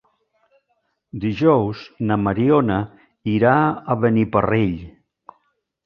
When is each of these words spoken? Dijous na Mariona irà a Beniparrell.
Dijous 1.25 1.83
na 2.11 2.19
Mariona 2.23 2.81
irà 3.37 3.55
a 3.97 4.01
Beniparrell. 4.07 4.77